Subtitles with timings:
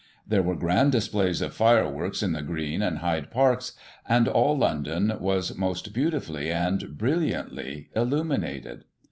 [0.27, 3.73] There were grand displays of fireworks in the Green and Hyde Parks,
[4.09, 8.85] and all London was most beautifully and brilliantly illuminated.